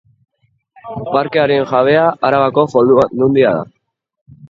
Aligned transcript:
Parkearen 1.17 1.69
jabea 1.73 2.09
Arabako 2.31 2.67
Foru 2.75 3.01
Aldundia 3.07 3.57
da. 3.61 3.65